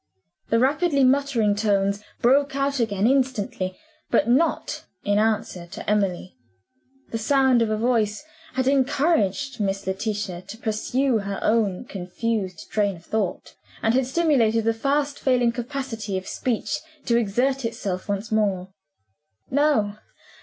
[0.49, 3.77] The rapidly muttering tones broke out again instantly
[4.09, 6.39] but not in answer to Emily.
[7.11, 12.95] The sound of a voice had encouraged Miss Letitia to pursue her own confused train
[12.95, 13.53] of thought,
[13.83, 18.69] and had stimulated the fast failing capacity of speech to exert itself once more.
[19.51, 19.97] "No!